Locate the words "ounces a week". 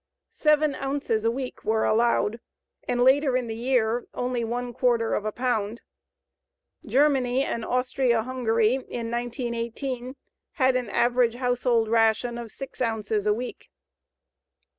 0.73-1.63, 12.81-13.69